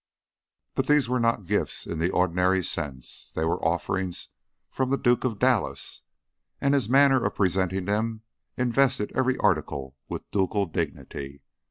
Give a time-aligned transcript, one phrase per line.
[0.73, 4.29] But these were not gifts in the ordinary sense; they were offerings
[4.71, 6.01] from the Duke of Dallas,
[6.59, 8.23] and his manner of presenting them
[8.57, 11.43] invested every article with ducal dignity.